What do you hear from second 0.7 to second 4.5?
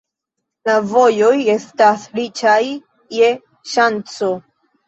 vojoj estas riĉaj je ŝanco.